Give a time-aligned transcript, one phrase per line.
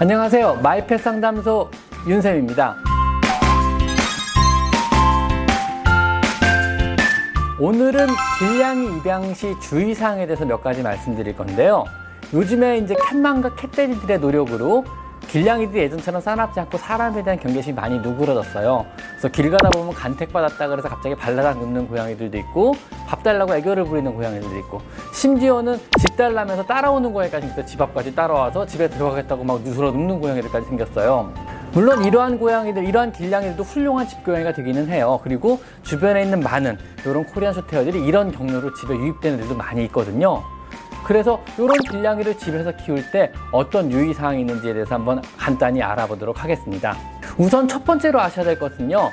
[0.00, 0.60] 안녕하세요.
[0.62, 1.68] 마이펫 상담소
[2.06, 2.76] 윤쌤입니다.
[7.58, 8.06] 오늘은
[8.38, 11.84] 길냥이 입양 시 주의사항에 대해서 몇 가지 말씀드릴 건데요.
[12.32, 14.84] 요즘에 이제 캣맘과 캣데디들의 노력으로
[15.26, 18.86] 길냥이들이 예전처럼 싸납지 않고 사람에 대한 경계심이 많이 누그러졌어요.
[19.10, 22.76] 그래서 길 가다 보면 간택받았다 그래서 갑자기 발라당 눕는 고양이들도 있고
[23.08, 24.82] 밥 달라고 애교를 부리는 고양이들도 있고
[25.14, 30.66] 심지어는 집 달라면서 따라오는 고양이까지 있어 집 앞까지 따라와서 집에 들어가겠다고 막 누스러 눕는 고양이들까지
[30.66, 31.32] 생겼어요.
[31.72, 35.20] 물론 이러한 고양이들, 이러한 길냥이들도 훌륭한 집고양이가 되기는 해요.
[35.22, 40.42] 그리고 주변에 있는 많은 이런 코리안 쇼테어들이 이런 경로로 집에 유입되는 애들도 많이 있거든요.
[41.04, 46.94] 그래서 이런 길냥이를 집에서 키울 때 어떤 유의사항이 있는지에 대해서 한번 간단히 알아보도록 하겠습니다.
[47.38, 49.10] 우선 첫 번째로 아셔야 될 것은요.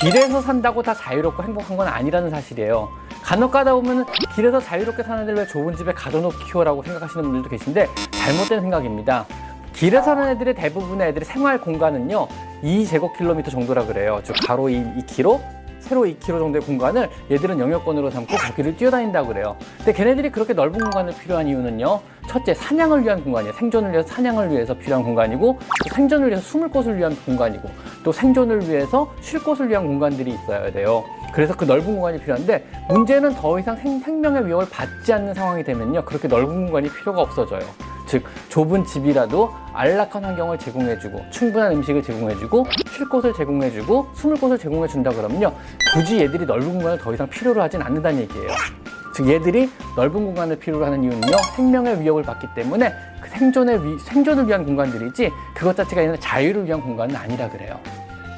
[0.00, 3.05] 길에서 산다고 다 자유롭고 행복한 건 아니라는 사실이에요.
[3.26, 7.88] 간혹 가다 보면 길에서 자유롭게 사는 애들 왜 좋은 집에 가둬놓고 키워라고 생각하시는 분들도 계신데
[8.12, 9.26] 잘못된 생각입니다.
[9.72, 12.28] 길에 사는 애들의 대부분의 애들의 생활 공간은요
[12.62, 14.20] 2제곱킬로미터 정도라 그래요.
[14.22, 15.40] 즉 가로 2km
[15.80, 19.56] 세로 2km 정도의 공간을 얘들은 영역권으로 삼고 거기를 뛰어다닌다고 그래요.
[19.78, 23.54] 근데 걔네들이 그렇게 넓은 공간을 필요한 이유는요 첫째 사냥을 위한 공간이에요.
[23.54, 27.68] 생존을 위해서 사냥을 위해서 필요한 공간이고 또 생존을 위해서 숨을 곳을 위한 공간이고
[28.04, 31.04] 또 생존을 위해서 쉴 곳을 위한 공간들이 있어야 돼요
[31.36, 36.02] 그래서 그 넓은 공간이 필요한데 문제는 더 이상 생, 생명의 위협을 받지 않는 상황이 되면요
[36.06, 37.60] 그렇게 넓은 공간이 필요가 없어져요
[38.06, 45.10] 즉 좁은 집이라도 안락한 환경을 제공해주고 충분한 음식을 제공해주고 쉴 곳을 제공해주고 숨을 곳을 제공해준다
[45.10, 45.52] 그러면요
[45.92, 48.48] 굳이 얘들이 넓은 공간을 더 이상 필요로 하진 않는다는 얘기예요.
[49.14, 54.48] 즉 얘들이 넓은 공간을 필요로 하는 이유는요 생명의 위협을 받기 때문에 그 생존의 위, 생존을
[54.48, 57.78] 위한 공간들이지 그것 자체가 있는 자유를 위한 공간은 아니라 그래요.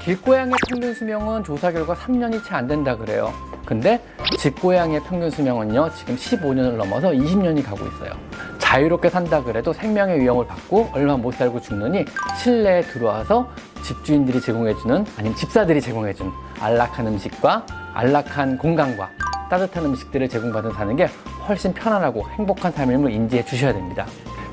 [0.08, 3.30] 길고양이의 평균 수명은 조사 결과 3년이 채 안 된다 그래요.
[3.66, 4.02] 근데
[4.38, 8.12] 집고양이의 평균 수명은요 지금 15년을 넘어서 20년이 가고 있어요.
[8.58, 12.06] 자유롭게 산다 그래도 생명의 위험을 받고 얼마 못 살고 죽느니
[12.38, 13.50] 실내에 들어와서
[13.82, 19.10] 집주인들이 제공해주는 아니면 집사들이 제공해준 안락한 음식과 안락한 공간과
[19.50, 21.06] 따뜻한 음식들을 제공받은 사는 게
[21.46, 24.06] 훨씬 편안하고 행복한 삶임을 인지해 주셔야 됩니다.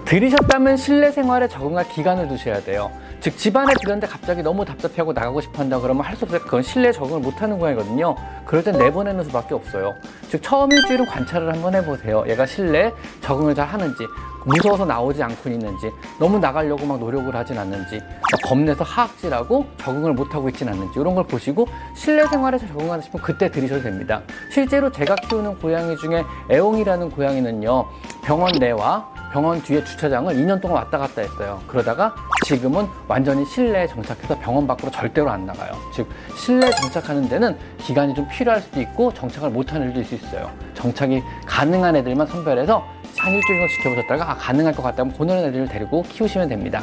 [0.03, 2.91] 들이셨다면 실내 생활에 적응할 기간을 두셔야 돼요.
[3.21, 6.39] 즉 집안에 들었는데 갑자기 너무 답답해하고 나가고 싶어 한다 그러면 할 수 없어요.
[6.41, 8.15] 그건 실내에 적응을 못하는 고양이거든요.
[8.45, 9.93] 그럴 땐 내보내는 수밖에 없어요.
[10.29, 12.23] 즉 처음 일주일은 관찰을 한번 해보세요.
[12.27, 14.05] 얘가 실내에 적응을 잘 하는지
[14.45, 17.99] 무서워서 나오지 않고 있는지 너무 나가려고 막 노력을 하진 않는지
[18.43, 23.81] 겁내서 하악질하고 적응을 못하고 있진 않는지 이런 걸 보시고 실내 생활에서 적응하다 싶으면 그때 들이셔도
[23.81, 24.21] 됩니다.
[24.51, 27.85] 실제로 제가 키우는 고양이 중에 애옹이라는 고양이는요
[28.23, 31.61] 병원 내와 병원 뒤에 주차장을 2년 동안 왔다 갔다 했어요.
[31.67, 32.15] 그러다가
[32.45, 35.73] 지금은 완전히 실내에 정착해서 병원 밖으로 절대로 안 나가요.
[35.93, 36.07] 즉
[36.37, 40.49] 실내에 정착하는 데는 기간이 좀 필요할 수도 있고 정착을 못하는 애들도 있을 수 있어요.
[40.73, 42.81] 정착이 가능한 애들만 선별해서
[43.17, 46.81] 한 일주일 정도 지켜보셨다가 아, 가능할 것 같다면 그런 애들을 데리고 키우시면 됩니다.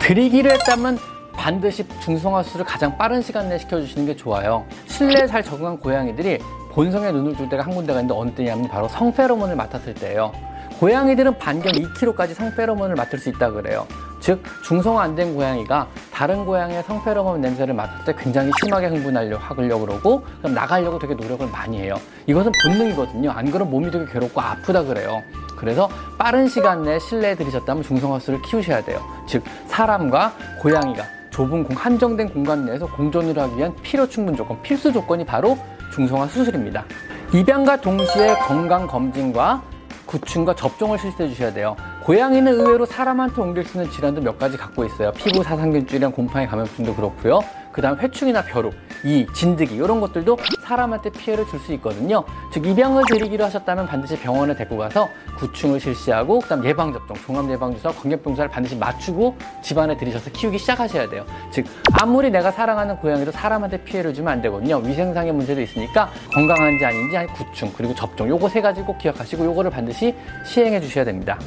[0.00, 0.98] 들이기를 했다면
[1.34, 4.66] 반드시 중성화 수술을 가장 빠른 시간 내에 시켜주시는 게 좋아요.
[4.86, 6.38] 실내에 잘 적응한 고양이들이
[6.72, 10.51] 본성에 눈을 줄 때가 한 군데가 있는데 때냐면 바로 성페로몬을 맡았을 때예요.
[10.78, 13.86] 고양이들은 반경 2kg까지 성페로몬을 맡을 수 있다 그래요.
[14.20, 19.86] 즉 중성화 안 된 고양이가 다른 고양이의 성페로몬 냄새를 맡을 때 굉장히 심하게 흥분하려고 하려고
[19.86, 21.96] 그러고 그럼 나가려고 되게 노력을 많이 해요.
[22.26, 23.30] 이것은 본능이거든요.
[23.30, 25.22] 안 그러면 몸이 되게 괴롭고 아프다 그래요.
[25.56, 25.88] 그래서
[26.18, 29.00] 빠른 시간 내에 실내에 들이셨다면 중성화 수를 키우셔야 돼요.
[29.26, 34.92] 즉 사람과 고양이가 좁은 공, 한정된 공간 내에서 공존을 하기 위한 필요 충분 조건, 필수
[34.92, 35.56] 조건이 바로
[35.94, 36.84] 중성화 수술입니다.
[37.32, 39.62] 입양과 동시에 건강 검진과
[40.12, 41.74] 구충과 접종을 실시해 주셔야 돼요.
[42.04, 45.12] 고양이는 의외로 사람한테 옮길 수 있는 질환도 몇 가지 갖고 있어요.
[45.12, 47.40] 피부 사상균줄이랑 곰팡이 감염증도 그렇고요.
[47.70, 48.74] 그 다음 회충이나 벼룩,
[49.04, 50.36] 이, 진드기 이런 것들도
[50.66, 52.24] 사람한테 피해를 줄 수 있거든요.
[52.52, 55.08] 즉 입양을 드리기로 하셨다면 반드시 병원에 데리고 가서
[55.38, 61.08] 구충을 실시하고 그다음 예방 접종, 종합 예방 주사, 광견병사를 반드시 맞추고 집안에 들이셔서 키우기 시작하셔야
[61.08, 61.24] 돼요.
[61.52, 61.64] 즉
[62.00, 64.78] 아무리 내가 사랑하는 고양이도 사람한테 피해를 주면 안 되거든요.
[64.78, 70.14] 위생상의 문제도 있으니까 건강한지 아닌지 구충 그리고 접종 요거 세 가지 꼭 기억하시고 요거를 반드시
[70.44, 71.38] 시행해 주셔야 됩니다.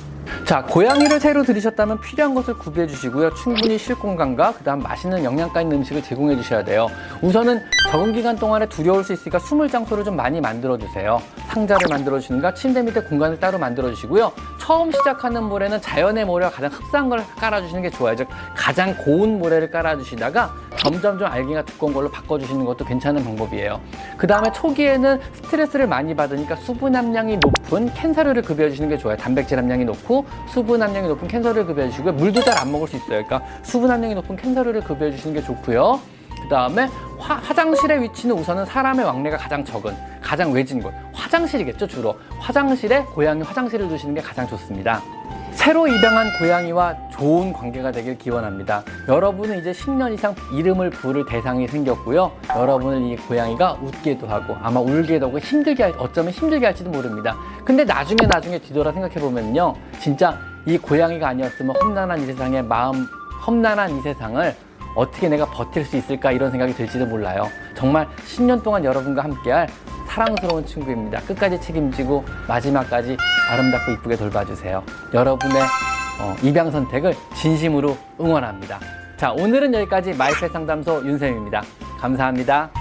[0.45, 3.33] 자, 고양이를 새로 들이셨다면 필요한 것을 구비해 주시고요.
[3.33, 6.87] 충분히 쉴 공간과 그다음 맛있는 영양가 있는 음식을 제공해 주셔야 돼요.
[7.23, 11.19] 우선은 적응 기간 동안에 두려울 수 있으니까 숨을 장소를 좀 많이 만들어 주세요.
[11.47, 14.31] 상자를 만들어 주시는가 침대 밑에 공간을 따로 만들어 주시고요.
[14.65, 18.15] 처음 시작하는 모래는 자연의 모래가 가장 흡사한 걸 깔아 주시는 게 좋아요.
[18.15, 23.23] 즉 가장 고운 모래를 깔아 주시다가 점점 좀 알갱이가 두꺼운 걸로 바꿔 주시는 것도 괜찮은
[23.23, 23.79] 방법이에요.
[24.17, 29.15] 그 다음에 초기에는 스트레스를 많이 받으니까 수분 함량이 높은 캔사료를 급여해 주시는 게 좋아요.
[29.17, 32.13] 단백질 함량이 높고 수분 함량이 높은 캔사료를 급여해 주시고요.
[32.13, 33.23] 물도 잘 안 먹을 수 있어요.
[33.23, 35.99] 그러니까 수분 함량이 높은 캔사료를 급여해 주시는 게 좋고요.
[36.41, 36.89] 그 다음에
[37.19, 40.91] 화장실의 위치는 우선은 사람의 왕래가 가장 적은 가장 외진 곳
[41.25, 45.01] 화장실이겠죠 주로 화장실에 고양이 화장실을 두시는 게 가장 좋습니다
[45.53, 48.83] 새로 입양한 고양이와 좋은 관계가 되길 기원합니다.
[49.07, 52.29] 여러분은 이제 10년 이상 이름을 부를 대상이 생겼고요.
[52.53, 57.37] 여러분을 이 고양이가 웃게도 하고 아마 울게도 하고 힘들게 할, 어쩌면 힘들게 할지도 모릅니다.
[57.63, 59.73] 근데 나중에 나중에 뒤돌아 생각해 보면요.
[59.99, 63.07] 진짜 이 고양이가 아니었으면 험난한 이 세상에 마음
[63.47, 64.55] 험난한 이 세상을
[64.93, 67.47] 어떻게 내가 버틸 수 있을까 이런 생각이 들지도 몰라요.
[67.75, 69.67] 정말 10년 동안 여러분과 함께할
[70.15, 71.19] 사랑스러운 친구입니다.
[71.21, 73.17] 끝까지 책임지고 마지막까지
[73.51, 74.81] 아름답고 이쁘게 돌봐주세요.
[75.13, 75.61] 여러분의
[76.21, 78.79] 어, 입양 선택을 진심으로 응원합니다.
[79.17, 81.63] 자, 오늘은 여기까지 마이펫 상담소 윤쌤입니다.
[81.99, 82.71] 감사합니다.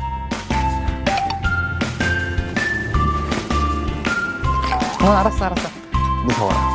[5.02, 5.68] 어, 알았어, 알았어.
[6.24, 6.73] 무서워라.